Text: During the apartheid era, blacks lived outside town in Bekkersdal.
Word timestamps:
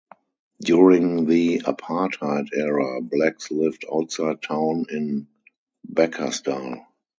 During 0.63 1.27
the 1.27 1.59
apartheid 1.59 2.47
era, 2.55 3.01
blacks 3.03 3.51
lived 3.51 3.85
outside 3.93 4.41
town 4.41 4.87
in 4.89 5.27
Bekkersdal. 5.87 6.83